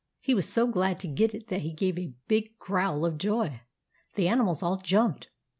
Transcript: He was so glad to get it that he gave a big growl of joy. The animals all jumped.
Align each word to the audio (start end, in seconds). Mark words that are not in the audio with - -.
He 0.19 0.33
was 0.33 0.49
so 0.49 0.65
glad 0.65 0.99
to 1.01 1.07
get 1.07 1.35
it 1.35 1.45
that 1.49 1.61
he 1.61 1.71
gave 1.73 1.99
a 1.99 2.15
big 2.27 2.57
growl 2.57 3.05
of 3.05 3.19
joy. 3.19 3.61
The 4.15 4.29
animals 4.29 4.63
all 4.63 4.77
jumped. 4.77 5.29